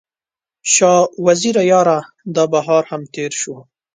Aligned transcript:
شاه 0.73 1.01
وزیره 1.25 1.63
یاره، 1.71 1.99
دا 2.35 2.43
بهار 2.53 2.83
هم 2.91 3.01
تیر 3.13 3.31
شو 3.41 3.55